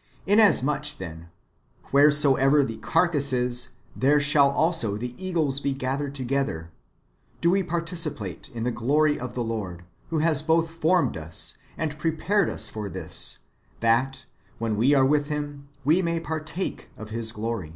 "^ 0.00 0.02
Inasmuch 0.26 0.80
as, 0.86 0.94
then, 0.94 1.28
"where 1.90 2.10
soever 2.10 2.64
the 2.64 2.78
carcase 2.78 3.34
is, 3.34 3.72
there 3.94 4.18
shall 4.18 4.48
also 4.50 4.96
the 4.96 5.14
eagles 5.22 5.60
be 5.60 5.74
gathered 5.74 6.14
together,"* 6.14 6.70
we 7.44 7.60
do 7.60 7.68
participate 7.68 8.48
in 8.54 8.64
the 8.64 8.70
glory 8.70 9.20
of 9.20 9.34
the 9.34 9.44
Lord, 9.44 9.84
who 10.08 10.20
has 10.20 10.40
both 10.40 10.70
formed 10.70 11.18
us, 11.18 11.58
and 11.76 11.98
prepared 11.98 12.48
us 12.48 12.66
for 12.66 12.88
this, 12.88 13.40
that, 13.80 14.24
when 14.56 14.78
we 14.78 14.94
are 14.94 15.04
with 15.04 15.26
Him, 15.28 15.68
we 15.84 16.00
may 16.00 16.18
partake 16.18 16.88
of 16.96 17.10
His 17.10 17.30
glory. 17.30 17.74